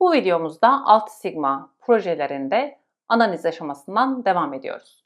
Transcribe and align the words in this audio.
Bu 0.00 0.12
videomuzda 0.12 0.82
alt 0.84 1.10
sigma 1.10 1.70
projelerinde 1.80 2.78
analiz 3.08 3.46
aşamasından 3.46 4.24
devam 4.24 4.54
ediyoruz. 4.54 5.04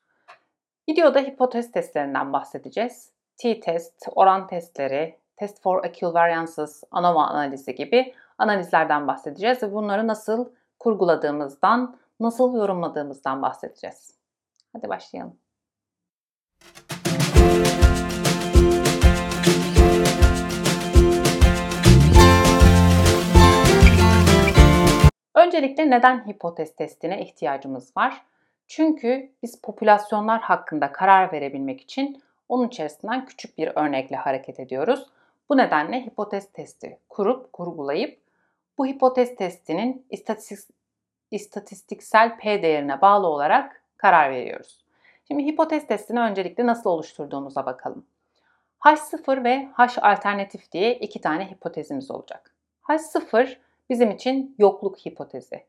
Videoda 0.89 1.21
hipotez 1.21 1.73
testlerinden 1.73 2.33
bahsedeceğiz. 2.33 3.13
T-test, 3.37 4.09
oran 4.15 4.47
testleri, 4.47 5.19
test 5.37 5.63
for 5.63 5.85
equivariances, 5.85 6.85
ANOVA 6.91 7.27
analizi 7.27 7.75
gibi 7.75 8.15
analizlerden 8.39 9.09
bahsedeceğiz 9.09 9.63
ve 9.63 9.73
bunları 9.73 10.07
nasıl 10.07 10.49
kurguladığımızdan, 10.79 11.97
nasıl 12.21 12.57
yorumladığımızdan 12.57 13.43
bahsedeceğiz. 13.43 14.15
Hadi 14.73 14.89
başlayalım. 14.89 15.37
Öncelikle 25.41 25.91
neden 25.91 26.27
hipotez 26.27 26.77
testine 26.77 27.23
ihtiyacımız 27.23 27.97
var? 27.97 28.23
Çünkü 28.67 29.33
biz 29.43 29.61
popülasyonlar 29.61 30.41
hakkında 30.41 30.93
karar 30.93 31.33
verebilmek 31.33 31.81
için 31.81 32.23
onun 32.49 32.69
içerisinden 32.69 33.25
küçük 33.25 33.59
bir 33.59 33.73
örnekle 33.75 34.17
hareket 34.17 34.61
ediyoruz. 34.61 35.07
Bu 35.49 35.57
nedenle 35.57 36.07
hipotez 36.07 36.53
testi 36.53 36.99
kurup 37.09 37.53
kurgulayıp 37.53 38.21
bu 38.79 38.87
hipotez 38.87 39.37
testinin 39.37 40.07
istatistik, 40.11 40.77
istatistiksel 41.31 42.39
P 42.39 42.63
değerine 42.63 43.01
bağlı 43.01 43.27
olarak 43.27 43.83
karar 43.97 44.31
veriyoruz. 44.31 44.85
Şimdi 45.29 45.45
hipotez 45.45 45.87
testini 45.87 46.21
öncelikle 46.21 46.67
nasıl 46.67 46.91
oluşturduğumuza 46.91 47.67
bakalım. 47.67 48.07
H0 48.81 49.45
ve 49.45 49.69
H 49.75 50.01
alternatif 50.03 50.73
diye 50.73 50.95
iki 50.95 51.21
tane 51.21 51.51
hipotezimiz 51.51 52.11
olacak. 52.11 52.55
H0 52.83 53.57
bizim 53.91 54.11
için 54.11 54.55
yokluk 54.59 54.99
hipotezi. 54.99 55.65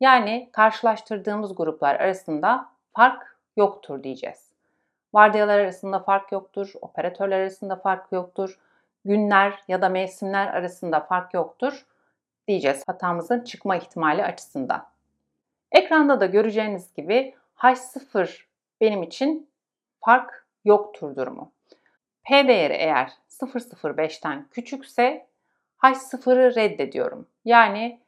Yani 0.00 0.48
karşılaştırdığımız 0.52 1.56
gruplar 1.56 1.94
arasında 1.94 2.68
fark 2.96 3.38
yoktur 3.56 4.02
diyeceğiz. 4.02 4.50
Vardiyalar 5.14 5.58
arasında 5.58 6.00
fark 6.00 6.32
yoktur, 6.32 6.72
operatörler 6.80 7.40
arasında 7.40 7.76
fark 7.76 8.12
yoktur, 8.12 8.58
günler 9.04 9.62
ya 9.68 9.82
da 9.82 9.88
mevsimler 9.88 10.46
arasında 10.46 11.00
fark 11.00 11.34
yoktur 11.34 11.86
diyeceğiz 12.48 12.82
hatamızın 12.86 13.40
çıkma 13.40 13.76
ihtimali 13.76 14.24
açısından. 14.24 14.86
Ekranda 15.72 16.20
da 16.20 16.26
göreceğiniz 16.26 16.94
gibi 16.94 17.34
H0 17.56 18.44
benim 18.80 19.02
için 19.02 19.50
fark 20.00 20.46
yoktur 20.64 21.16
durumu. 21.16 21.52
P 22.24 22.48
değeri 22.48 22.72
eğer 22.72 23.12
0.05'ten 23.30 24.46
küçükse 24.50 25.26
H0'ı 25.82 26.54
reddediyorum. 26.54 27.26
Yani 27.44 28.00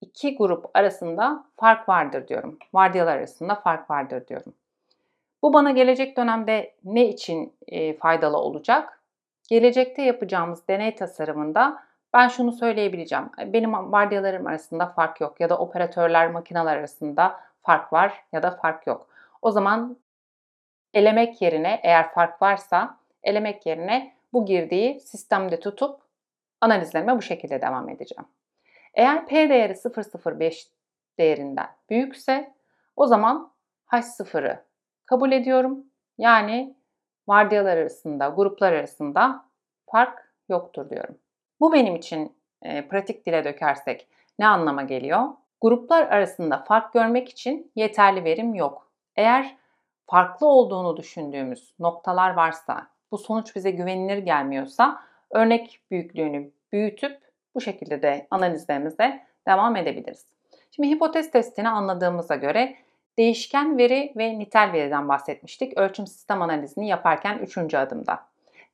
iki 0.00 0.36
grup 0.36 0.70
arasında 0.74 1.44
fark 1.56 1.88
vardır 1.88 2.28
diyorum. 2.28 2.58
Vardiyalar 2.74 3.16
arasında 3.16 3.54
fark 3.54 3.90
vardır 3.90 4.26
diyorum. 4.28 4.54
Bu 5.42 5.52
bana 5.52 5.70
gelecek 5.70 6.16
dönemde 6.16 6.74
ne 6.84 7.08
için 7.08 7.52
e, 7.66 7.96
faydalı 7.96 8.36
olacak? 8.36 9.00
Gelecekte 9.48 10.02
yapacağımız 10.02 10.68
deney 10.68 10.94
tasarımında 10.94 11.82
ben 12.12 12.28
şunu 12.28 12.52
söyleyebileceğim. 12.52 13.30
Benim 13.38 13.92
vardiyalarım 13.92 14.46
arasında 14.46 14.86
fark 14.86 15.20
yok 15.20 15.40
ya 15.40 15.48
da 15.48 15.58
operatörler, 15.58 16.30
makineler 16.30 16.76
arasında 16.76 17.40
fark 17.62 17.92
var 17.92 18.24
ya 18.32 18.42
da 18.42 18.50
fark 18.50 18.86
yok. 18.86 19.06
O 19.42 19.50
zaman 19.50 19.96
elemek 20.94 21.42
yerine 21.42 21.80
eğer 21.82 22.12
fark 22.12 22.42
varsa 22.42 22.96
elemek 23.22 23.66
yerine 23.66 24.14
bu 24.32 24.46
girdiği 24.46 25.00
sistemde 25.00 25.60
tutup 25.60 26.03
analizlerime 26.64 27.16
bu 27.16 27.22
şekilde 27.22 27.60
devam 27.60 27.88
edeceğim. 27.88 28.24
Eğer 28.94 29.26
P 29.26 29.48
değeri 29.48 29.72
0.05 29.72 30.66
değerinden 31.18 31.68
büyükse 31.90 32.54
o 32.96 33.06
zaman 33.06 33.52
H0'ı 33.92 34.64
kabul 35.06 35.32
ediyorum. 35.32 35.84
Yani 36.18 36.76
vardiyalar 37.28 37.76
arasında, 37.76 38.28
gruplar 38.28 38.72
arasında 38.72 39.44
fark 39.86 40.32
yoktur 40.48 40.90
diyorum. 40.90 41.18
Bu 41.60 41.72
benim 41.72 41.96
için 41.96 42.36
e, 42.62 42.88
pratik 42.88 43.26
dile 43.26 43.44
dökersek 43.44 44.08
ne 44.38 44.46
anlama 44.46 44.82
geliyor? 44.82 45.28
Gruplar 45.60 46.02
arasında 46.02 46.58
fark 46.58 46.92
görmek 46.92 47.28
için 47.28 47.72
yeterli 47.76 48.24
verim 48.24 48.54
yok. 48.54 48.90
Eğer 49.16 49.56
farklı 50.06 50.46
olduğunu 50.46 50.96
düşündüğümüz 50.96 51.74
noktalar 51.78 52.30
varsa, 52.30 52.86
bu 53.10 53.18
sonuç 53.18 53.56
bize 53.56 53.70
güvenilir 53.70 54.18
gelmiyorsa 54.18 55.02
örnek 55.34 55.80
büyüklüğünü 55.90 56.50
büyütüp 56.72 57.18
bu 57.54 57.60
şekilde 57.60 58.02
de 58.02 58.26
analizlerimize 58.30 59.26
devam 59.48 59.76
edebiliriz. 59.76 60.26
Şimdi 60.70 60.88
hipotez 60.88 61.30
testini 61.30 61.68
anladığımıza 61.68 62.34
göre 62.34 62.76
değişken 63.18 63.78
veri 63.78 64.12
ve 64.16 64.38
nitel 64.38 64.72
veriden 64.72 65.08
bahsetmiştik 65.08 65.78
ölçüm 65.78 66.06
sistem 66.06 66.42
analizini 66.42 66.88
yaparken 66.88 67.38
3. 67.38 67.74
adımda. 67.74 68.26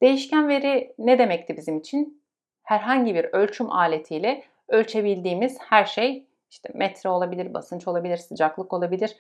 Değişken 0.03 0.49
veri 0.49 0.95
ne 0.99 1.19
demekti 1.19 1.57
bizim 1.57 1.79
için? 1.79 2.23
Herhangi 2.63 3.15
bir 3.15 3.25
ölçüm 3.25 3.71
aletiyle 3.73 4.43
ölçebildiğimiz 4.69 5.59
her 5.61 5.85
şey 5.85 6.25
işte 6.51 6.71
metre 6.75 7.11
olabilir, 7.11 7.55
basınç 7.55 7.89
olabilir, 7.89 8.17
sıcaklık 8.17 8.73
olabilir 8.73 9.17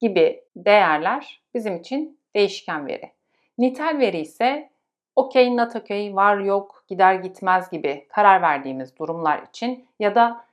gibi 0.00 0.44
değerler 0.56 1.42
bizim 1.54 1.76
için 1.76 2.18
değişken 2.34 2.86
veri. 2.86 3.10
Nitel 3.58 3.98
veri 3.98 4.18
ise 4.18 4.70
okey, 5.16 5.56
not 5.56 5.76
okey, 5.76 6.16
var 6.16 6.38
yok, 6.38 6.75
gider 6.88 7.14
gitmez 7.14 7.70
gibi 7.70 8.06
karar 8.08 8.42
verdiğimiz 8.42 8.96
durumlar 8.98 9.42
için 9.42 9.88
ya 9.98 10.14
da 10.14 10.44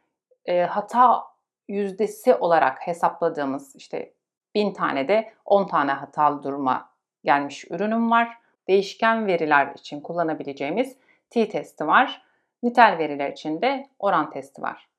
e, 0.46 0.62
hata 0.62 1.24
yüzdesi 1.68 2.36
olarak 2.36 2.88
hesapladığımız 2.88 3.76
işte 3.76 4.14
bin 4.56 4.74
tane 4.74 5.08
de 5.08 5.34
10 5.46 5.68
tane 5.68 5.92
hatalı 5.92 6.44
duruma 6.44 6.90
gelmiş 7.24 7.66
ürünüm 7.72 8.12
var. 8.12 8.38
Değişken 8.68 9.28
veriler 9.28 9.74
için 9.76 10.02
kullanabileceğimiz 10.02 10.98
t-testi 11.30 11.88
var. 11.88 12.22
Nitel 12.64 12.98
veriler 12.98 13.32
için 13.32 13.62
de 13.62 13.90
oran 14.00 14.30
testi 14.30 14.62
var. 14.62 14.90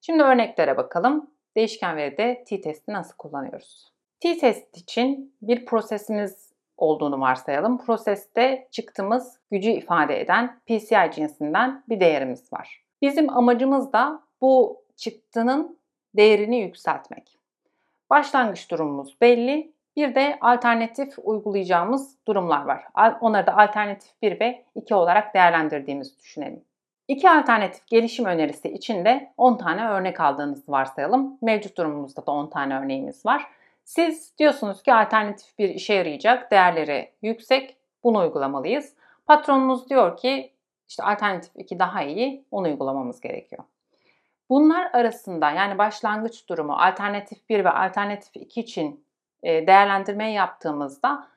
Şimdi 0.00 0.22
örneklere 0.22 0.76
bakalım. 0.76 1.30
Değişken 1.56 1.96
veride 1.96 2.44
t-testi 2.44 2.92
nasıl 2.92 3.16
kullanıyoruz? 3.16 3.92
T-test 4.20 4.76
için 4.76 5.36
bir 5.42 5.66
prosesimiz 5.66 6.53
olduğunu 6.76 7.20
varsayalım. 7.20 7.78
Proseste 7.78 8.68
çıktığımız 8.70 9.38
gücü 9.50 9.70
ifade 9.70 10.20
eden 10.20 10.60
PCI 10.66 11.10
cinsinden 11.14 11.84
bir 11.88 12.00
değerimiz 12.00 12.52
var. 12.52 12.84
Bizim 13.02 13.36
amacımız 13.36 13.92
da 13.92 14.22
bu 14.40 14.82
çıktının 14.96 15.78
değerini 16.16 16.60
yükseltmek. 16.60 17.38
Başlangıç 18.10 18.70
durumumuz 18.70 19.16
belli. 19.20 19.74
Bir 19.96 20.14
de 20.14 20.38
alternatif 20.40 21.14
uygulayacağımız 21.22 22.16
durumlar 22.26 22.64
var. 22.64 22.84
Onları 23.20 23.46
da 23.46 23.58
alternatif 23.58 24.22
1 24.22 24.40
ve 24.40 24.64
2 24.74 24.94
olarak 24.94 25.34
değerlendirdiğimizi 25.34 26.18
düşünelim. 26.18 26.64
İki 27.08 27.30
alternatif 27.30 27.86
gelişim 27.86 28.24
önerisi 28.24 28.68
için 28.68 29.04
de 29.04 29.32
10 29.36 29.56
tane 29.56 29.88
örnek 29.88 30.20
aldığınızı 30.20 30.72
varsayalım. 30.72 31.38
Mevcut 31.42 31.76
durumumuzda 31.76 32.26
da 32.26 32.30
10 32.30 32.50
tane 32.50 32.78
örneğimiz 32.78 33.26
var. 33.26 33.46
Siz 33.84 34.38
diyorsunuz 34.38 34.82
ki 34.82 34.94
alternatif 34.94 35.58
bir 35.58 35.68
işe 35.68 35.94
yarayacak, 35.94 36.50
değerleri 36.50 37.12
yüksek, 37.22 37.76
bunu 38.04 38.18
uygulamalıyız. 38.18 38.94
Patronunuz 39.26 39.90
diyor 39.90 40.16
ki 40.16 40.52
işte 40.88 41.02
alternatif 41.02 41.52
2 41.56 41.78
daha 41.78 42.02
iyi, 42.02 42.44
onu 42.50 42.66
uygulamamız 42.66 43.20
gerekiyor. 43.20 43.64
Bunlar 44.50 44.90
arasında 44.92 45.50
yani 45.50 45.78
başlangıç 45.78 46.48
durumu 46.48 46.72
alternatif 46.72 47.48
1 47.48 47.64
ve 47.64 47.70
alternatif 47.70 48.36
2 48.36 48.60
için 48.60 49.04
e, 49.42 49.66
değerlendirme 49.66 50.32
yaptığımızda 50.32 51.28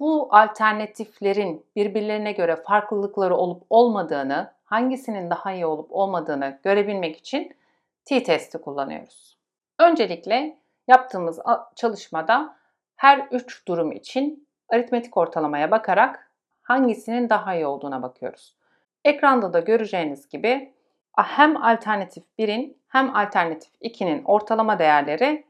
bu 0.00 0.28
alternatiflerin 0.30 1.66
birbirlerine 1.76 2.32
göre 2.32 2.56
farklılıkları 2.56 3.36
olup 3.36 3.62
olmadığını, 3.70 4.52
hangisinin 4.64 5.30
daha 5.30 5.52
iyi 5.52 5.66
olup 5.66 5.92
olmadığını 5.92 6.60
görebilmek 6.62 7.16
için 7.16 7.56
t-testi 8.04 8.58
kullanıyoruz. 8.58 9.36
Öncelikle 9.78 10.58
Yaptığımız 10.88 11.40
çalışmada 11.76 12.56
her 12.96 13.28
üç 13.30 13.66
durum 13.68 13.92
için 13.92 14.48
aritmetik 14.68 15.16
ortalamaya 15.16 15.70
bakarak 15.70 16.30
hangisinin 16.62 17.28
daha 17.28 17.54
iyi 17.54 17.66
olduğuna 17.66 18.02
bakıyoruz. 18.02 18.56
Ekranda 19.04 19.52
da 19.52 19.60
göreceğiniz 19.60 20.28
gibi 20.28 20.74
hem 21.16 21.62
alternatif 21.62 22.24
1'in 22.38 22.78
hem 22.88 23.16
alternatif 23.16 23.74
2'nin 23.82 24.24
ortalama 24.24 24.78
değerleri 24.78 25.46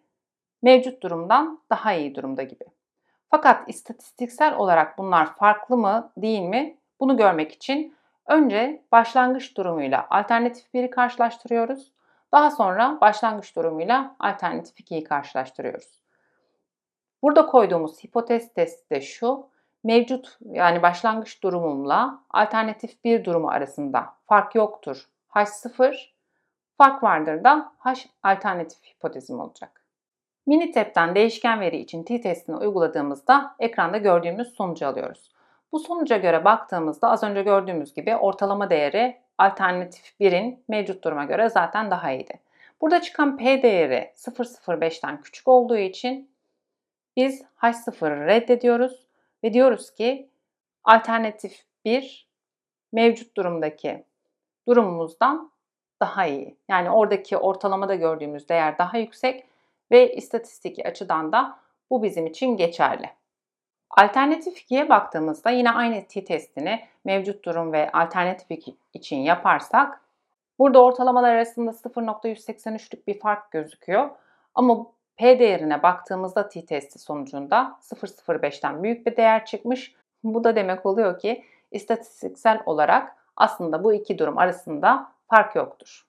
mevcut 0.63 1.03
durumdan 1.03 1.63
daha 1.71 1.93
iyi 1.93 2.15
durumda 2.15 2.43
gibi. 2.43 2.65
Fakat 3.31 3.69
istatistiksel 3.69 4.57
olarak 4.57 4.99
bunlar 4.99 5.37
farklı 5.37 5.77
mı 5.77 6.13
değil 6.17 6.43
mi 6.43 6.79
bunu 7.01 7.17
görmek 7.17 7.53
için 7.53 7.97
önce 8.27 8.83
başlangıç 8.93 9.57
durumuyla 9.57 10.07
alternatif 10.11 10.75
1'i 10.75 10.91
karşılaştırıyoruz. 10.91 11.93
Daha 12.33 12.51
sonra 12.51 12.99
başlangıç 13.01 13.57
durumuyla 13.57 14.17
alternatif 14.19 14.81
2'yi 14.81 15.05
karşılaştırıyoruz. 15.05 16.03
Burada 17.23 17.47
koyduğumuz 17.47 18.05
hipotez 18.05 18.55
testi 18.55 18.91
de 18.91 19.01
şu. 19.01 19.47
Mevcut 19.85 20.39
yani 20.41 20.83
başlangıç 20.83 21.43
durumumla 21.43 22.21
alternatif 22.31 23.05
bir 23.05 23.25
durumu 23.25 23.49
arasında 23.49 24.15
fark 24.27 24.55
yoktur. 24.55 25.09
H0 25.29 26.19
Fark 26.79 27.03
vardır 27.03 27.45
da 27.45 27.73
H 27.79 27.95
alternatif 28.23 28.85
hipotezim 28.85 29.41
olacak. 29.41 29.85
Minitab'den 30.47 31.15
değişken 31.15 31.61
veri 31.61 31.77
için 31.77 32.05
t-testini 32.05 32.57
uyguladığımızda 32.57 33.55
ekranda 33.59 33.99
gördüğümüz 33.99 34.49
sonucu 34.55 34.87
alıyoruz. 34.87 35.33
Bu 35.73 35.79
sonuca 35.79 36.17
göre 36.17 36.45
baktığımızda 36.45 37.11
az 37.11 37.23
önce 37.23 37.43
gördüğümüz 37.43 37.95
gibi 37.95 38.17
ortalama 38.17 38.71
değeri 38.71 39.21
alternatif 39.39 40.15
1'in 40.21 40.65
mevcut 40.69 41.05
duruma 41.05 41.25
göre 41.25 41.49
zaten 41.49 41.91
daha 41.91 42.13
iyiydi. 42.13 42.41
Burada 42.81 43.01
çıkan 43.01 43.37
P 43.37 43.63
değeri 43.63 44.13
0.05'ten 44.17 45.21
küçük 45.21 45.49
olduğu 45.49 45.77
için 45.77 46.31
biz 47.17 47.43
H0'ı 47.63 48.27
reddediyoruz 48.27 49.07
ve 49.45 49.53
diyoruz 49.53 49.95
ki 49.95 50.29
alternatif 50.85 51.65
1 51.85 52.29
mevcut 52.93 53.37
durumdaki 53.37 54.05
durumumuzdan 54.69 55.53
daha 56.01 56.27
iyi. 56.27 56.57
Yani 56.69 56.91
oradaki 56.91 57.37
ortalamada 57.37 57.95
gördüğümüz 57.95 58.49
değer 58.49 58.79
daha 58.79 58.99
yüksek 58.99 59.47
ve 59.91 60.17
istatistik 60.17 60.87
açıdan 60.87 61.33
da 61.33 61.59
bu 61.91 62.03
bizim 62.03 62.27
için 62.27 62.57
geçerli. 62.57 63.11
Alternatif 63.91 64.57
2'ye 64.57 64.89
baktığımızda 64.89 65.51
yine 65.51 65.71
aynı 65.71 66.07
t-testini 66.07 66.81
mevcut 67.05 67.45
durum 67.45 67.73
ve 67.73 67.93
alternatif 67.93 68.51
için 68.95 69.17
yaparsak 69.17 70.01
burada 70.59 70.85
ortalamalar 70.85 71.35
arasında 71.35 71.71
0.183'lük 71.71 73.07
bir 73.07 73.21
fark 73.21 73.51
gözüküyor. 73.51 74.11
Ama 74.55 74.87
P 75.17 75.39
değerine 75.39 75.83
baktığımızda 75.83 76.49
t-testi 76.49 76.99
sonucunda 76.99 77.79
0.05'ten 77.83 78.83
büyük 78.83 79.07
bir 79.07 79.17
değer 79.17 79.45
çıkmış. 79.45 79.95
Bu 80.25 80.45
da 80.45 80.57
demek 80.57 80.87
oluyor 80.87 81.19
ki 81.19 81.45
istatistiksel 81.73 82.63
olarak 82.67 83.17
aslında 83.37 83.85
bu 83.85 83.93
iki 83.93 84.19
durum 84.19 84.39
arasında 84.39 85.13
fark 85.29 85.57
yoktur. 85.57 86.08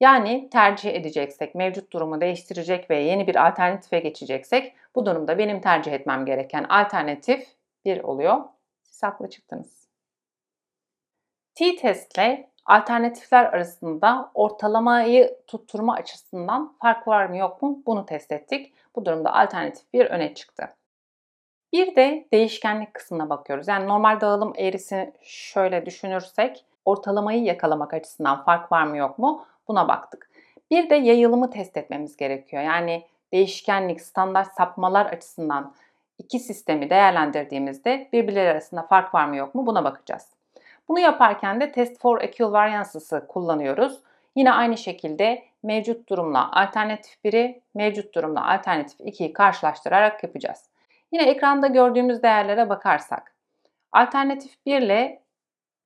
Yani 0.00 0.50
tercih 0.50 0.94
edeceksek, 0.94 1.54
mevcut 1.54 1.92
durumu 1.92 2.20
değiştirecek 2.20 2.90
ve 2.90 2.98
yeni 2.98 3.26
bir 3.26 3.46
alternatife 3.46 3.98
geçeceksek 3.98 4.74
bu 4.94 5.06
durumda 5.06 5.38
benim 5.38 5.60
tercih 5.60 5.92
etmem 5.92 6.26
gereken 6.26 6.64
alternatif 6.64 7.46
1 7.84 8.02
oluyor. 8.02 8.44
Siz 8.82 9.02
haklı 9.02 9.30
çıktınız. 9.30 9.88
T-test 11.54 12.18
ile 12.18 12.50
alternatifler 12.66 13.44
arasında 13.44 14.30
ortalamayı 14.34 15.38
tutturma 15.46 15.94
açısından 15.94 16.76
fark 16.82 17.08
var 17.08 17.26
mı 17.26 17.36
yok 17.36 17.62
mu 17.62 17.82
bunu 17.86 18.06
test 18.06 18.32
ettik. 18.32 18.74
Bu 18.96 19.04
durumda 19.04 19.34
alternatif 19.34 19.92
1 19.92 20.06
öne 20.06 20.34
çıktı. 20.34 20.68
Bir 21.72 21.96
de 21.96 22.28
değişkenlik 22.32 22.94
kısmına 22.94 23.30
bakıyoruz. 23.30 23.68
Yani 23.68 23.88
normal 23.88 24.20
dağılım 24.20 24.52
eğrisini 24.56 25.12
şöyle 25.22 25.86
düşünürsek 25.86 26.64
ortalamayı 26.84 27.42
yakalamak 27.42 27.94
açısından 27.94 28.44
fark 28.44 28.72
var 28.72 28.84
mı 28.84 28.96
yok 28.96 29.18
mu 29.18 29.46
buna 29.68 29.88
baktık. 29.88 30.30
Bir 30.70 30.90
de 30.90 30.94
yayılımı 30.94 31.50
test 31.50 31.76
etmemiz 31.76 32.16
gerekiyor. 32.16 32.62
Yani 32.62 33.06
değişkenlik, 33.32 34.00
standart 34.00 34.54
sapmalar 34.54 35.06
açısından 35.06 35.74
iki 36.18 36.38
sistemi 36.38 36.90
değerlendirdiğimizde 36.90 38.08
birbirleri 38.12 38.50
arasında 38.50 38.82
fark 38.82 39.14
var 39.14 39.26
mı 39.26 39.36
yok 39.36 39.54
mu 39.54 39.66
buna 39.66 39.84
bakacağız. 39.84 40.28
Bunu 40.88 41.00
yaparken 41.00 41.60
de 41.60 41.72
test 41.72 42.00
for 42.00 42.20
equal 42.20 42.52
variances'ı 42.52 43.26
kullanıyoruz. 43.28 44.00
Yine 44.36 44.52
aynı 44.52 44.78
şekilde 44.78 45.44
mevcut 45.62 46.08
durumla 46.08 46.52
alternatif 46.52 47.24
1'i, 47.24 47.60
mevcut 47.74 48.14
durumla 48.14 48.52
alternatif 48.52 49.00
2'yi 49.00 49.32
karşılaştırarak 49.32 50.24
yapacağız. 50.24 50.68
Yine 51.12 51.22
ekranda 51.24 51.66
gördüğümüz 51.66 52.22
değerlere 52.22 52.68
bakarsak, 52.68 53.34
alternatif 53.92 54.66
1 54.66 54.82
ile 54.82 55.20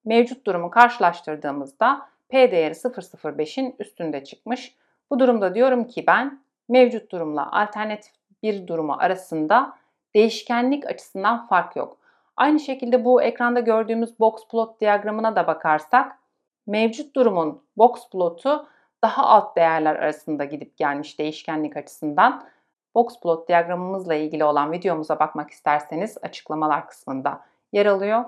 mevcut 0.04 0.46
durumu 0.46 0.70
karşılaştırdığımızda 0.70 2.08
P 2.28 2.52
değeri 2.52 2.74
0.05'in 2.74 3.74
üstünde 3.78 4.24
çıkmış. 4.24 4.76
Bu 5.10 5.18
durumda 5.18 5.54
diyorum 5.54 5.86
ki 5.86 6.04
ben 6.06 6.42
mevcut 6.68 7.12
durumla 7.12 7.52
alternatif 7.52 8.12
bir 8.42 8.66
durumu 8.66 8.96
arasında 8.98 9.78
değişkenlik 10.14 10.86
açısından 10.86 11.46
fark 11.46 11.76
yok. 11.76 11.98
Aynı 12.36 12.60
şekilde 12.60 13.04
bu 13.04 13.22
ekranda 13.22 13.60
gördüğümüz 13.60 14.20
box 14.20 14.48
plot 14.50 14.80
diyagramına 14.80 15.36
da 15.36 15.46
bakarsak 15.46 16.18
mevcut 16.66 17.16
durumun 17.16 17.62
box 17.76 18.10
plotu 18.10 18.68
daha 19.04 19.26
alt 19.26 19.56
değerler 19.56 19.96
arasında 19.96 20.44
gidip 20.44 20.76
gelmiş 20.76 21.18
değişkenlik 21.18 21.76
açısından. 21.76 22.48
Box 22.94 23.20
plot 23.20 23.48
diyagramımızla 23.48 24.14
ilgili 24.14 24.44
olan 24.44 24.72
videomuza 24.72 25.18
bakmak 25.18 25.50
isterseniz 25.50 26.18
açıklamalar 26.22 26.88
kısmında 26.88 27.40
yer 27.72 27.86
alıyor. 27.86 28.24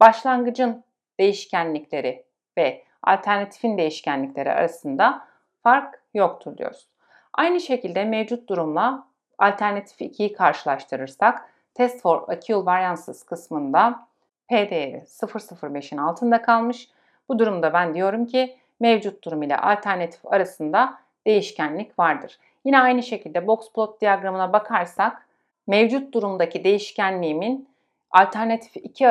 Başlangıcın 0.00 0.84
değişkenlikleri 1.18 2.24
ve 2.58 2.84
alternatifin 3.02 3.78
değişkenlikleri 3.78 4.52
arasında 4.52 5.26
fark 5.62 6.02
yoktur 6.14 6.56
diyoruz. 6.58 6.86
Aynı 7.32 7.60
şekilde 7.60 8.04
mevcut 8.04 8.48
durumla 8.48 9.06
alternatif 9.38 10.00
2'yi 10.00 10.32
karşılaştırırsak 10.32 11.50
Test 11.74 12.02
for 12.02 12.28
Acute 12.28 12.66
Variances 12.66 13.22
kısmında 13.22 14.06
P 14.48 14.70
değeri 14.70 14.96
0.05'in 14.96 15.98
altında 15.98 16.42
kalmış. 16.42 16.88
Bu 17.28 17.38
durumda 17.38 17.72
ben 17.72 17.94
diyorum 17.94 18.26
ki 18.26 18.56
mevcut 18.80 19.24
durum 19.24 19.42
ile 19.42 19.56
alternatif 19.56 20.26
arasında 20.26 20.98
değişkenlik 21.26 21.98
vardır. 21.98 22.38
Yine 22.64 22.80
aynı 22.80 23.02
şekilde 23.02 23.46
box 23.46 23.72
plot 23.72 24.00
diyagramına 24.00 24.52
bakarsak 24.52 25.26
mevcut 25.66 26.14
durumdaki 26.14 26.64
değişkenliğimin 26.64 27.68
alternatif 28.10 28.76
2 28.76 29.06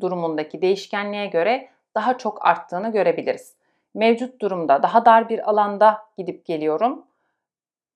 durumundaki 0.00 0.62
değişkenliğe 0.62 1.26
göre 1.26 1.68
daha 1.98 2.18
çok 2.18 2.46
arttığını 2.46 2.92
görebiliriz. 2.92 3.56
Mevcut 3.94 4.40
durumda 4.40 4.82
daha 4.82 5.04
dar 5.06 5.28
bir 5.28 5.50
alanda 5.50 5.98
gidip 6.18 6.44
geliyorum. 6.44 7.04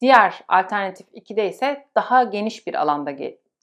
Diğer 0.01 0.45
alternatif 0.49 1.07
2'de 1.15 1.49
ise 1.49 1.87
daha 1.95 2.25
geniş 2.25 2.67
bir 2.67 2.75
alanda 2.75 3.11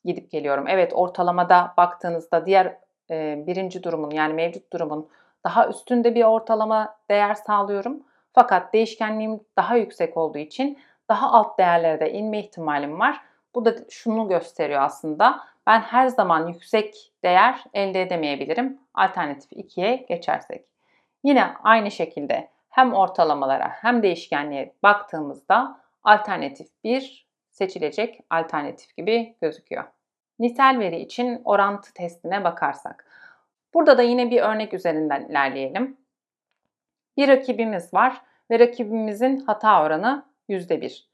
gidip 0.05 0.31
geliyorum. 0.31 0.65
Evet 0.67 0.91
ortalamada 0.95 1.73
baktığınızda 1.77 2.45
diğer 2.45 2.77
e, 3.09 3.43
birinci 3.47 3.83
durumun 3.83 4.11
yani 4.11 4.33
mevcut 4.33 4.73
durumun 4.73 5.09
daha 5.43 5.67
üstünde 5.67 6.15
bir 6.15 6.23
ortalama 6.23 6.97
değer 7.09 7.33
sağlıyorum. 7.33 8.03
Fakat 8.33 8.73
değişkenliğim 8.73 9.39
daha 9.57 9.75
yüksek 9.75 10.17
olduğu 10.17 10.37
için 10.37 10.79
daha 11.09 11.31
alt 11.31 11.57
değerlere 11.57 11.99
de 11.99 12.11
inme 12.11 12.39
ihtimalim 12.39 12.99
var. 12.99 13.21
Bu 13.55 13.65
da 13.65 13.75
şunu 13.89 14.27
gösteriyor 14.27 14.81
aslında. 14.81 15.39
Ben 15.69 15.79
her 15.79 16.07
zaman 16.07 16.47
yüksek 16.47 17.11
değer 17.23 17.63
elde 17.73 18.01
edemeyebilirim. 18.01 18.79
Alternatif 18.93 19.51
2'ye 19.51 19.95
geçersek. 19.95 20.65
Yine 21.23 21.53
aynı 21.63 21.91
şekilde 21.91 22.49
hem 22.69 22.93
ortalamalara 22.93 23.69
hem 23.69 24.03
değişkenliğe 24.03 24.75
baktığımızda 24.83 25.81
alternatif 26.03 26.67
1 26.83 27.27
seçilecek 27.51 28.19
alternatif 28.29 28.97
gibi 28.97 29.35
gözüküyor. 29.41 29.83
Nitel 30.39 30.79
veri 30.79 30.99
için 30.99 31.41
orantı 31.45 31.93
testine 31.93 32.43
bakarsak. 32.43 33.05
Burada 33.73 33.97
da 33.97 34.01
yine 34.01 34.31
bir 34.31 34.41
örnek 34.41 34.73
üzerinden 34.73 35.25
ilerleyelim. 35.25 35.97
Bir 37.17 37.27
rakibimiz 37.27 37.93
var 37.93 38.21
ve 38.51 38.59
rakibimizin 38.59 39.37
hata 39.37 39.83
oranı 39.83 40.25
%1. 40.49 41.05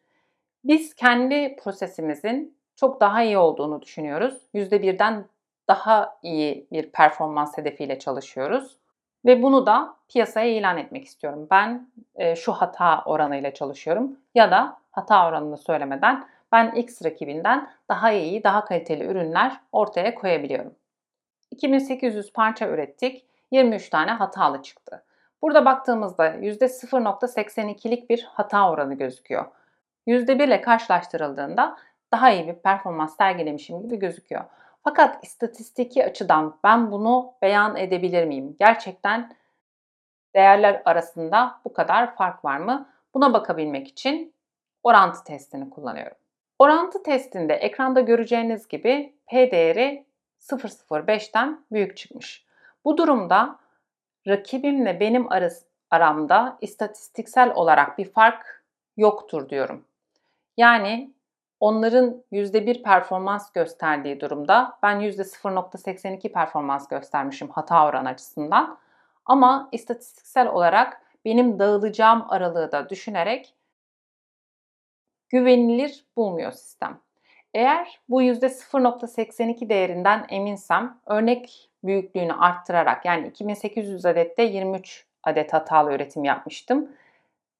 Biz 0.63 0.93
kendi 0.93 1.55
prosesimizin 1.55 2.57
çok 2.75 3.01
daha 3.01 3.23
iyi 3.23 3.37
olduğunu 3.37 3.81
düşünüyoruz. 3.81 4.41
%1'den 4.53 5.25
daha 5.67 6.17
iyi 6.23 6.67
bir 6.71 6.91
performans 6.91 7.57
hedefiyle 7.57 7.99
çalışıyoruz. 7.99 8.77
Ve 9.25 9.43
bunu 9.43 9.65
da 9.65 9.95
piyasaya 10.07 10.57
ilan 10.57 10.77
etmek 10.77 11.05
istiyorum. 11.05 11.47
Ben 11.51 11.89
e, 12.15 12.35
şu 12.35 12.51
hata 12.53 13.03
oranıyla 13.05 13.53
çalışıyorum 13.53 14.19
ya 14.35 14.51
da 14.51 14.77
hata 14.91 15.27
oranını 15.27 15.57
söylemeden 15.57 16.27
ben 16.51 16.71
X 16.71 17.05
rakibinden 17.05 17.69
daha 17.89 18.11
iyi, 18.11 18.43
daha 18.43 18.65
kaliteli 18.65 19.03
ürünler 19.03 19.59
ortaya 19.71 20.15
koyabiliyorum. 20.15 20.75
2800 21.51 22.33
parça 22.33 22.67
ürettik. 22.67 23.25
23 23.51 23.89
tane 23.89 24.11
hatalı 24.11 24.61
çıktı. 24.61 25.03
Burada 25.41 25.65
baktığımızda 25.65 26.27
%0.82'lik 26.27 28.09
bir 28.09 28.23
hata 28.31 28.71
oranı 28.71 28.93
gözüküyor. 28.93 29.45
%1 30.07 30.43
ile 30.43 30.61
karşılaştırıldığında 30.61 31.77
daha 32.11 32.31
iyi 32.31 32.47
bir 32.47 32.53
performans 32.53 33.17
sergilemişim 33.17 33.81
gibi 33.81 33.99
gözüküyor. 33.99 34.43
Fakat 34.83 35.23
istatistiki 35.23 36.05
açıdan 36.05 36.57
ben 36.63 36.91
bunu 36.91 37.33
beyan 37.41 37.75
edebilir 37.75 38.25
miyim? 38.25 38.55
Gerçekten 38.59 39.35
değerler 40.35 40.81
arasında 40.85 41.59
bu 41.65 41.73
kadar 41.73 42.15
fark 42.15 42.45
var 42.45 42.57
mı? 42.57 42.89
Buna 43.13 43.33
bakabilmek 43.33 43.87
için 43.87 44.33
orantı 44.83 45.23
testini 45.23 45.69
kullanıyorum. 45.69 46.17
Orantı 46.59 47.03
testinde 47.03 47.53
ekranda 47.53 48.01
göreceğiniz 48.01 48.67
gibi 48.67 49.15
P 49.27 49.51
değeri 49.51 50.05
0.05'ten 50.39 51.65
büyük 51.71 51.97
çıkmış. 51.97 52.45
Bu 52.85 52.97
durumda 52.97 53.59
rakibimle 54.27 54.99
benim 54.99 55.27
aramda 55.91 56.57
istatistiksel 56.61 57.53
olarak 57.55 57.97
bir 57.97 58.11
fark 58.11 58.63
yoktur 58.97 59.49
diyorum. 59.49 59.85
Yani 60.57 61.14
onların 61.59 62.23
%1 62.31 62.83
performans 62.83 63.51
gösterdiği 63.51 64.19
durumda 64.19 64.77
ben 64.83 64.99
%0.82 65.01 66.31
performans 66.31 66.87
göstermişim 66.87 67.49
hata 67.49 67.87
oranı 67.87 68.09
açısından. 68.09 68.77
Ama 69.25 69.69
istatistiksel 69.71 70.47
olarak 70.47 71.01
benim 71.25 71.59
dağılacağım 71.59 72.25
aralığı 72.29 72.71
da 72.71 72.89
düşünerek 72.89 73.55
güvenilir 75.29 76.05
bulmuyor 76.17 76.51
sistem. 76.51 76.99
Eğer 77.53 77.99
bu 78.09 78.23
%0.82 78.23 79.69
değerinden 79.69 80.25
eminsem 80.29 80.99
örnek 81.05 81.69
büyüklüğünü 81.83 82.33
arttırarak 82.33 83.05
yani 83.05 83.27
2800 83.27 84.05
adette 84.05 84.43
23 84.43 85.05
adet 85.23 85.53
hatalı 85.53 85.93
üretim 85.93 86.23
yapmıştım. 86.23 86.91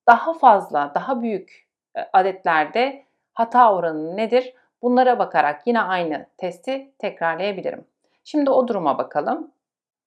Daha 0.08 0.34
fazla, 0.34 0.92
daha 0.96 1.22
büyük 1.22 1.68
e, 1.96 2.02
adetlerde 2.14 3.06
hata 3.36 3.74
oranı 3.76 4.18
nedir? 4.18 4.54
Bunlara 4.82 5.20
bakarak 5.20 5.68
yine 5.68 5.82
aynı 5.82 6.26
testi 6.38 6.92
tekrarlayabilirim. 7.00 7.86
Şimdi 8.24 8.50
o 8.50 8.68
duruma 8.68 8.98
bakalım. 8.98 9.52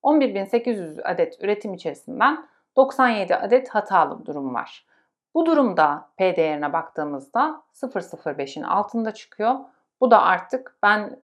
11.800 0.02 1.02
adet 1.02 1.42
üretim 1.42 1.74
içerisinden 1.74 2.48
97 2.76 3.36
adet 3.36 3.68
hatalı 3.68 4.26
durum 4.26 4.54
var. 4.54 4.86
Bu 5.34 5.46
durumda 5.46 6.08
P 6.16 6.36
değerine 6.36 6.72
baktığımızda 6.72 7.62
0.05'in 7.74 8.62
altında 8.62 9.14
çıkıyor. 9.14 9.54
Bu 10.00 10.10
da 10.10 10.22
artık 10.22 10.76
ben 10.82 11.22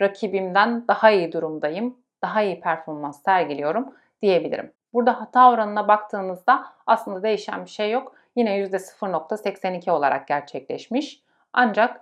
rakibimden 0.00 0.88
daha 0.88 1.10
iyi 1.10 1.32
durumdayım, 1.32 1.98
daha 2.22 2.42
iyi 2.42 2.60
performans 2.60 3.22
sergiliyorum 3.22 3.94
diyebilirim. 4.22 4.72
Burada 4.92 5.20
hata 5.20 5.50
oranına 5.50 5.88
baktığınızda 5.88 6.66
aslında 6.86 7.22
değişen 7.22 7.64
bir 7.64 7.70
şey 7.70 7.90
yok. 7.90 8.14
Yine 8.36 8.58
%0.82 8.58 9.90
olarak 9.90 10.28
gerçekleşmiş. 10.28 11.22
Ancak 11.52 12.00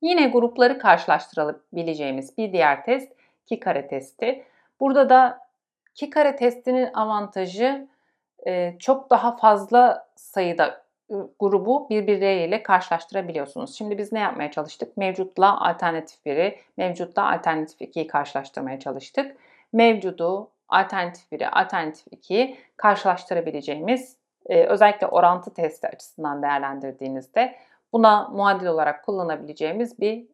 Yine 0.00 0.28
grupları 0.28 0.78
karşılaştırabileceğimiz 0.78 2.38
bir 2.38 2.52
diğer 2.52 2.84
test 2.84 3.12
ki 3.46 3.60
kare 3.60 3.88
testi. 3.88 4.44
Burada 4.80 5.08
da 5.08 5.38
ki 5.94 6.10
kare 6.10 6.36
testinin 6.36 6.90
avantajı 6.94 7.88
çok 8.78 9.10
daha 9.10 9.36
fazla 9.36 10.08
sayıda 10.16 10.81
grubu 11.40 11.86
birbirleriyle 11.90 12.62
karşılaştırabiliyorsunuz. 12.62 13.78
Şimdi 13.78 13.98
biz 13.98 14.12
ne 14.12 14.18
yapmaya 14.18 14.50
çalıştık? 14.50 14.96
Mevcutla 14.96 15.60
alternatif 15.60 16.26
1'i, 16.26 16.58
mevcutla 16.76 17.32
alternatif 17.32 17.80
2'yi 17.80 18.06
karşılaştırmaya 18.06 18.80
çalıştık. 18.80 19.36
Mevcudu, 19.72 20.48
alternatif 20.68 21.32
1'i, 21.32 21.48
alternatif 21.48 22.06
2'yi 22.06 22.56
karşılaştırabileceğimiz 22.76 24.16
özellikle 24.48 25.06
orantı 25.06 25.54
testi 25.54 25.88
açısından 25.88 26.42
değerlendirdiğinizde 26.42 27.56
buna 27.92 28.28
muadil 28.28 28.66
olarak 28.66 29.04
kullanabileceğimiz 29.04 30.00
bir 30.00 30.26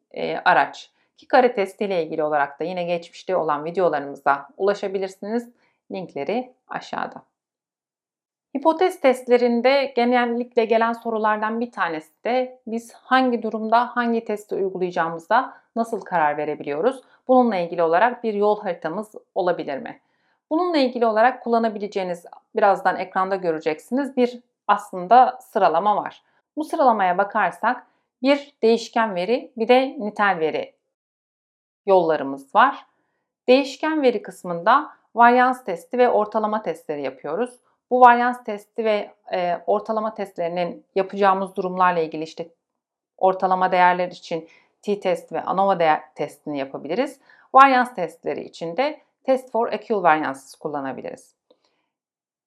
araç. 0.44 0.90
Ki 1.16 1.28
kare 1.28 1.54
testi 1.54 1.85
ile 1.85 2.04
ilgili 2.04 2.23
olarak 2.23 2.61
da 2.61 2.64
yine 2.64 2.85
geçmişte 2.85 3.37
olan 3.37 3.64
videolarımıza 3.64 4.49
ulaşabilirsiniz. 4.56 5.50
Linkleri 5.92 6.54
aşağıda. 6.68 7.23
Hipotez 8.57 9.00
testlerinde 9.00 9.93
genellikle 9.97 10.64
gelen 10.64 10.93
sorulardan 10.93 11.61
bir 11.61 11.73
tanesi 11.73 12.25
de 12.25 12.61
biz 12.67 12.93
hangi 12.93 13.43
durumda 13.43 13.97
hangi 13.97 14.25
testi 14.25 14.55
uygulayacağımıza 14.55 15.55
nasıl 15.76 16.00
karar 16.00 16.37
verebiliyoruz? 16.37 17.02
Bununla 17.28 17.57
ilgili 17.57 17.83
olarak 17.83 18.25
bir 18.25 18.35
yol 18.35 18.61
haritamız 18.61 19.14
olabilir 19.35 19.78
mi? 19.78 20.00
Bununla 20.50 20.76
ilgili 20.76 21.07
olarak 21.07 21.43
kullanabileceğiniz 21.43 22.26
birazdan 22.57 22.97
ekranda 22.97 23.37
göreceksiniz 23.37 24.17
bir 24.17 24.40
aslında 24.67 25.38
sıralama 25.40 25.97
var. 25.97 26.23
Bu 26.57 26.64
sıralamaya 26.64 27.19
bakarsak 27.19 27.87
bir 28.23 28.55
değişken 28.62 29.14
veri 29.14 29.52
bir 29.57 29.69
de 29.69 29.97
nitel 29.99 30.38
veri 30.40 30.75
yollarımız 31.87 32.55
var. 32.55 32.87
Değişken 33.49 34.02
veri 34.02 34.23
kısmında 34.23 34.90
varyans 35.14 35.64
testi 35.64 35.99
ve 35.99 36.09
ortalama 36.09 36.62
testleri 36.62 37.02
yapıyoruz. 37.02 37.61
Bu 37.90 38.00
varyans 38.00 38.45
testi 38.45 38.85
ve 38.85 39.11
e, 39.33 39.62
ortalama 39.66 40.14
testlerinin 40.14 40.87
yapacağımız 40.95 41.57
durumlarla 41.57 42.00
ilgili 42.00 42.23
işte 42.23 42.49
ortalama 43.18 43.73
değerler 43.73 44.09
için 44.09 44.49
t-test 44.83 45.33
ve 45.33 45.42
ANOVA 45.42 45.78
değer 45.78 46.14
testini 46.14 46.59
yapabiliriz. 46.59 47.21
Varyans 47.54 47.95
testleri 47.95 48.45
için 48.45 48.76
de 48.76 49.00
test 49.25 49.50
for 49.50 49.73
equivariances 49.73 50.54
kullanabiliriz. 50.54 51.35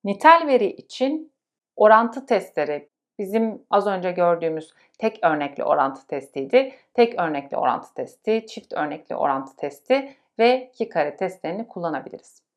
Nitel 0.04 0.48
veri 0.48 0.68
için 0.68 1.32
orantı 1.76 2.26
testleri 2.26 2.90
bizim 3.20 3.64
az 3.70 3.88
önce 3.88 4.12
gördüğümüz 4.12 4.74
tek 4.98 5.20
örnekli 5.24 5.64
orantı 5.64 6.08
testiydi. 6.08 6.76
Tek 6.94 7.20
örnekli 7.20 7.58
orantı 7.58 7.94
testi, 7.94 8.46
çift 8.48 8.74
örnekli 8.74 9.16
orantı 9.16 9.56
testi 9.56 10.16
ve 10.40 10.70
iki 10.74 10.90
kare 10.90 11.18
testlerini 11.18 11.68
kullanabiliriz. 11.68 12.51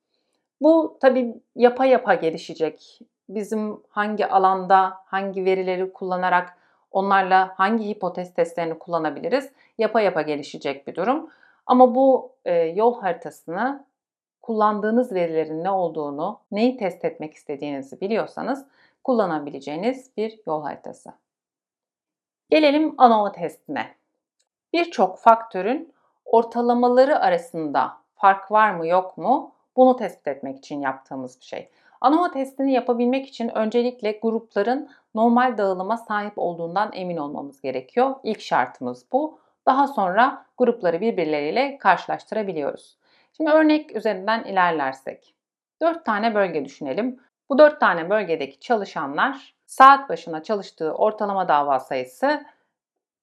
Bu 0.64 0.98
tabii 1.00 1.34
yapa 1.56 1.84
yapa 1.84 2.14
gelişecek. 2.14 2.98
Bizim 3.28 3.82
hangi 3.88 4.26
alanda 4.26 4.98
hangi 5.04 5.44
verileri 5.44 5.92
kullanarak 5.92 6.58
onlarla 6.90 7.54
hangi 7.56 7.88
hipotez 7.88 8.34
testlerini 8.34 8.78
kullanabiliriz? 8.78 9.52
Yapa 9.78 10.00
yapa 10.00 10.22
gelişecek 10.22 10.86
bir 10.86 10.94
durum. 10.94 11.30
Ama 11.66 11.94
bu 11.94 12.32
e, 12.44 12.54
yol 12.54 13.00
haritasını 13.00 13.86
kullandığınız 14.42 15.12
verilerin 15.12 15.64
ne 15.64 15.70
olduğunu, 15.70 16.40
neyi 16.50 16.76
test 16.76 17.04
etmek 17.04 17.34
istediğinizi 17.34 18.00
biliyorsanız 18.00 18.66
kullanabileceğiniz 19.04 20.10
bir 20.16 20.40
yol 20.46 20.62
haritası. 20.62 21.12
Gelelim 22.50 22.94
ANOVA 22.98 23.32
testine. 23.32 23.94
Birçok 24.72 25.18
faktörün 25.18 25.92
ortalamaları 26.24 27.18
arasında 27.20 27.96
fark 28.14 28.52
var 28.52 28.74
mı 28.74 28.86
yok 28.86 29.18
mu 29.18 29.54
bunu 29.76 29.96
tespit 29.96 30.28
etmek 30.28 30.58
için 30.58 30.80
yaptığımız 30.80 31.40
bir 31.40 31.44
şey. 31.44 31.70
ANOVA 32.00 32.30
testini 32.30 32.72
yapabilmek 32.72 33.28
için 33.28 33.48
öncelikle 33.48 34.18
grupların 34.22 34.90
normal 35.14 35.58
dağılıma 35.58 35.96
sahip 35.96 36.32
olduğundan 36.36 36.90
emin 36.92 37.16
olmamız 37.16 37.60
gerekiyor. 37.60 38.14
İlk 38.22 38.40
şartımız 38.40 39.06
bu. 39.12 39.38
Daha 39.66 39.88
sonra 39.88 40.46
grupları 40.58 41.00
birbirleriyle 41.00 41.78
karşılaştırabiliyoruz. 41.78 42.98
Şimdi 43.36 43.50
örnek 43.50 43.96
üzerinden 43.96 44.44
ilerlersek. 44.44 45.34
4 45.82 46.04
tane 46.04 46.34
bölge 46.34 46.64
düşünelim. 46.64 47.20
Bu 47.48 47.58
4 47.58 47.80
tane 47.80 48.10
bölgedeki 48.10 48.60
çalışanlar 48.60 49.54
saat 49.66 50.08
başına 50.08 50.42
çalıştığı 50.42 50.92
ortalama 50.92 51.48
dava 51.48 51.80
sayısı 51.80 52.44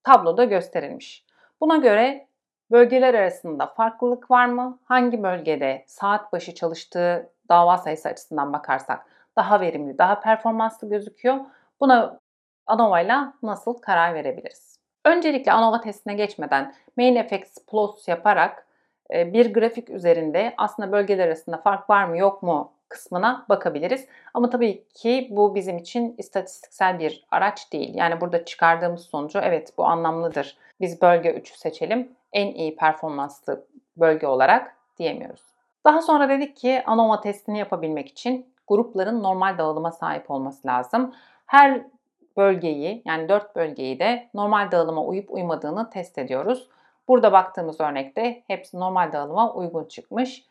tabloda 0.04 0.44
gösterilmiş. 0.44 1.26
Buna 1.62 1.78
göre 1.78 2.28
Bölgeler 2.72 3.14
arasında 3.14 3.68
farklılık 3.68 4.32
var 4.32 4.46
mı? 4.46 4.80
Hangi 4.84 5.24
bölgede 5.24 5.84
saat 5.88 6.34
başı 6.34 6.56
çalıştığı 6.56 7.30
dava 7.50 7.78
sayısı 7.78 8.10
açısından 8.10 8.54
bakarsak 8.54 9.06
daha 9.36 9.62
verimli, 9.62 9.98
daha 9.98 10.20
performanslı 10.20 10.90
gözüküyor? 10.90 11.36
Buna 11.80 12.20
ANOVA 12.68 13.02
ile 13.02 13.16
nasıl 13.44 13.74
karar 13.74 14.14
verebiliriz? 14.14 14.78
Öncelikle 15.06 15.52
ANOVA 15.52 15.82
testine 15.82 16.14
geçmeden 16.14 16.74
Main 16.98 17.16
Effects 17.16 17.58
Plus 17.68 18.08
yaparak 18.08 18.68
e, 19.14 19.34
bir 19.34 19.54
grafik 19.54 19.90
üzerinde 19.90 20.54
aslında 20.58 20.92
bölgeler 20.92 21.28
arasında 21.28 21.58
fark 21.58 21.90
var 21.90 22.06
mı 22.06 22.18
yok 22.18 22.44
mu 22.44 22.74
kısmına 22.92 23.46
bakabiliriz. 23.50 24.08
Ama 24.34 24.50
tabii 24.50 24.88
ki 24.94 25.28
bu 25.32 25.56
bizim 25.56 25.78
için 25.78 26.16
istatistiksel 26.18 27.00
bir 27.00 27.26
araç 27.32 27.74
değil. 27.74 27.96
Yani 27.96 28.22
burada 28.22 28.46
çıkardığımız 28.46 29.02
sonucu 29.02 29.40
evet 29.40 29.74
bu 29.78 29.86
anlamlıdır. 29.86 30.58
Biz 30.82 31.02
bölge 31.02 31.30
3'ü 31.30 31.58
seçelim 31.58 32.12
en 32.34 32.48
iyi 32.48 32.76
performanslı 32.76 33.66
bölge 33.98 34.28
olarak 34.28 34.76
diyemiyoruz. 34.98 35.44
Daha 35.86 36.02
sonra 36.02 36.30
dedik 36.30 36.58
ki 36.58 36.84
ANOVA 36.86 37.22
testini 37.22 37.60
yapabilmek 37.60 38.08
için 38.08 38.54
grupların 38.68 39.24
normal 39.24 39.58
dağılıma 39.58 39.92
sahip 39.92 40.32
olması 40.32 40.68
lazım. 40.68 41.14
Her 41.46 41.82
bölgeyi 42.38 43.02
yani 43.06 43.30
4 43.30 43.56
bölgeyi 43.56 44.00
de 44.00 44.30
normal 44.34 44.72
dağılıma 44.72 45.04
uyup 45.04 45.32
uymadığını 45.32 45.90
test 45.90 46.18
ediyoruz. 46.18 46.70
Burada 47.08 47.32
baktığımız 47.32 47.82
örnekte 47.82 48.44
hepsi 48.48 48.80
normal 48.80 49.12
dağılıma 49.12 49.54
uygun 49.54 49.86
çıkmış. 49.86 50.46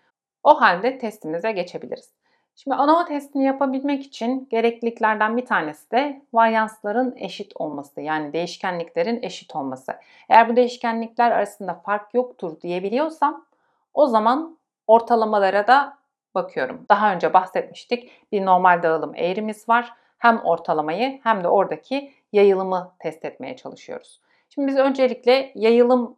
O 0.44 0.60
halde 0.60 0.98
testimize 0.98 1.52
geçebiliriz. 1.52 2.19
Şimdi 2.62 2.76
ANOVA 2.76 3.04
testini 3.04 3.44
yapabilmek 3.44 4.02
için 4.02 4.48
gerekliliklerden 4.50 5.36
bir 5.36 5.46
tanesi 5.46 5.90
de 5.90 6.22
varyansların 6.32 7.14
eşit 7.16 7.52
olması. 7.54 8.00
Yani 8.00 8.32
değişkenliklerin 8.32 9.22
eşit 9.22 9.56
olması. 9.56 9.92
Eğer 10.28 10.48
bu 10.48 10.56
değişkenlikler 10.56 11.30
arasında 11.30 11.74
fark 11.74 12.14
yoktur 12.14 12.60
diyebiliyorsam 12.60 13.46
o 13.94 14.06
zaman 14.06 14.58
ortalamalara 14.86 15.66
da 15.66 15.98
bakıyorum. 16.34 16.86
Daha 16.88 17.14
önce 17.14 17.32
bahsetmiştik. 17.32 18.10
Bir 18.32 18.46
normal 18.46 18.82
dağılım 18.82 19.12
eğrimiz 19.16 19.68
var. 19.68 19.92
Hem 20.18 20.38
ortalamayı 20.38 21.20
hem 21.22 21.44
de 21.44 21.48
oradaki 21.48 22.12
yayılımı 22.32 22.92
test 22.98 23.24
etmeye 23.24 23.56
çalışıyoruz. 23.56 24.20
Şimdi 24.48 24.68
biz 24.68 24.76
öncelikle 24.76 25.52
yayılım 25.54 26.16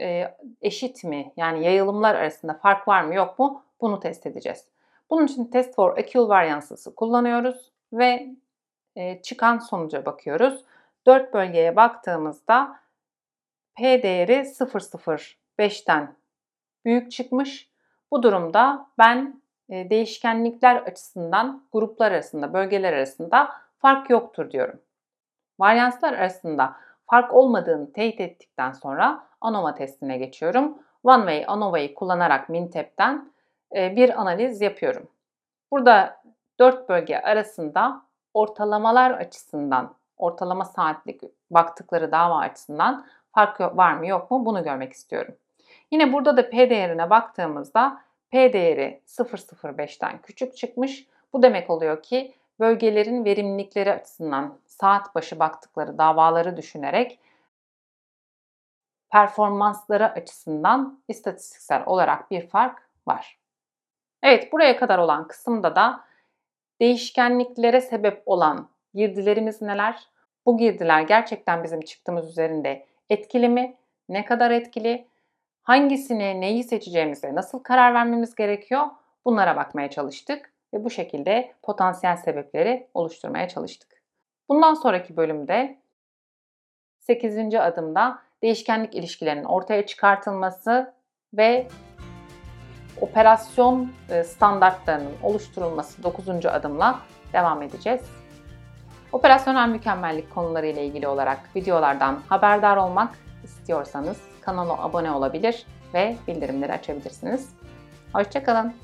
e, 0.00 0.34
eşit 0.62 1.04
mi? 1.04 1.32
Yani 1.36 1.64
yayılımlar 1.64 2.14
arasında 2.14 2.54
fark 2.54 2.88
var 2.88 3.02
mı 3.02 3.14
yok 3.14 3.38
mu? 3.38 3.62
Bunu 3.80 4.00
test 4.00 4.26
edeceğiz. 4.26 4.71
Bunun 5.12 5.26
için 5.26 5.44
test 5.44 5.74
for 5.74 5.98
equal 5.98 6.28
variance'ı 6.28 6.94
kullanıyoruz 6.94 7.72
ve 7.92 8.26
e, 8.96 9.22
çıkan 9.22 9.58
sonuca 9.58 10.04
bakıyoruz. 10.06 10.64
4 11.06 11.34
bölgeye 11.34 11.76
baktığımızda 11.76 12.76
P 13.76 14.02
değeri 14.02 14.32
0,05'ten 14.32 16.16
büyük 16.84 17.12
çıkmış. 17.12 17.70
Bu 18.10 18.22
durumda 18.22 18.86
ben 18.98 19.42
e, 19.68 19.90
değişkenlikler 19.90 20.76
açısından 20.76 21.62
gruplar 21.72 22.12
arasında, 22.12 22.52
bölgeler 22.52 22.92
arasında 22.92 23.52
fark 23.78 24.10
yoktur 24.10 24.50
diyorum. 24.50 24.80
Varyanslar 25.58 26.12
arasında 26.12 26.76
fark 27.10 27.34
olmadığını 27.34 27.92
teyit 27.92 28.20
ettikten 28.20 28.72
sonra 28.72 29.26
ANOVA 29.40 29.74
testine 29.74 30.18
geçiyorum. 30.18 30.78
One 31.04 31.22
Way 31.22 31.44
ANOVA'yı 31.46 31.94
kullanarak 31.94 32.48
MinTab'den 32.48 33.16
e, 33.16 33.41
bir 33.74 34.20
analiz 34.20 34.60
yapıyorum. 34.60 35.08
Burada 35.70 36.22
4 36.58 36.88
bölge 36.88 37.18
arasında 37.18 38.02
ortalamalar 38.34 39.10
açısından, 39.10 39.94
ortalama 40.16 40.64
saatlik 40.64 41.22
baktıkları 41.50 42.12
dava 42.12 42.38
açısından 42.38 43.06
fark 43.32 43.60
var 43.60 43.92
mı 43.92 44.06
yok 44.06 44.30
mu 44.30 44.46
bunu 44.46 44.64
görmek 44.64 44.92
istiyorum. 44.92 45.34
Yine 45.90 46.12
burada 46.12 46.36
da 46.36 46.50
P 46.50 46.70
değerine 46.70 47.10
baktığımızda 47.10 48.00
P 48.30 48.52
değeri 48.52 49.00
0.05'ten 49.06 50.18
küçük 50.22 50.56
çıkmış. 50.56 51.06
Bu 51.32 51.42
demek 51.42 51.70
oluyor 51.70 52.02
ki 52.02 52.34
bölgelerin 52.60 53.24
verimlilikleri 53.24 53.92
açısından 53.92 54.58
saat 54.66 55.14
başı 55.14 55.38
baktıkları 55.38 55.98
davaları 55.98 56.56
düşünerek 56.56 57.18
performansları 59.10 60.12
açısından 60.12 61.00
istatistiksel 61.08 61.82
olarak 61.86 62.30
bir 62.30 62.48
fark 62.48 62.88
var. 63.06 63.41
Evet 64.22 64.52
buraya 64.52 64.76
kadar 64.76 64.98
olan 64.98 65.28
kısımda 65.28 65.76
da 65.76 66.04
değişkenliklere 66.80 67.80
sebep 67.80 68.22
olan 68.26 68.68
girdilerimiz 68.94 69.62
neler? 69.62 70.08
Bu 70.46 70.58
girdiler 70.58 71.02
gerçekten 71.02 71.64
bizim 71.64 71.80
çıktığımız 71.80 72.28
üzerinde 72.28 72.86
etkili 73.10 73.48
mi? 73.48 73.76
Ne 74.08 74.24
kadar 74.24 74.50
etkili? 74.50 75.06
Hangisini, 75.62 76.40
neyi 76.40 76.64
seçeceğimize 76.64 77.34
nasıl 77.34 77.58
karar 77.58 77.94
vermemiz 77.94 78.34
gerekiyor? 78.34 78.86
Bunlara 79.24 79.56
bakmaya 79.56 79.90
çalıştık 79.90 80.52
ve 80.74 80.84
bu 80.84 80.90
şekilde 80.90 81.52
potansiyel 81.62 82.16
sebepleri 82.16 82.86
oluşturmaya 82.94 83.48
çalıştık. 83.48 84.02
Bundan 84.48 84.74
sonraki 84.74 85.16
bölümde 85.16 85.78
8. 86.98 87.54
adımda 87.54 88.18
değişkenlik 88.42 88.94
ilişkilerinin 88.94 89.44
ortaya 89.44 89.86
çıkartılması 89.86 90.94
ve 91.34 91.66
operasyon 93.02 93.92
e, 94.08 94.24
standartlarının 94.24 95.12
oluşturulması 95.22 96.02
9. 96.02 96.46
adımla 96.46 97.00
devam 97.32 97.62
edeceğiz. 97.62 98.00
Operasyonel 99.12 99.68
mükemmellik 99.68 100.34
konuları 100.34 100.66
ile 100.66 100.86
ilgili 100.86 101.08
olarak 101.08 101.56
videolardan 101.56 102.20
haberdar 102.28 102.76
olmak 102.76 103.18
istiyorsanız 103.44 104.16
kanala 104.40 104.82
abone 104.82 105.10
olabilir 105.10 105.66
ve 105.94 106.16
bildirimleri 106.28 106.72
açabilirsiniz. 106.72 107.48
Hoşçakalın. 108.12 108.74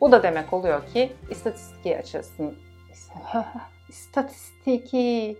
Bu 0.00 0.12
da 0.12 0.22
demek 0.22 0.52
oluyor 0.52 0.86
ki 0.86 1.12
istatistiki 1.30 1.98
açısından 1.98 2.54
istatistiki 3.88 5.38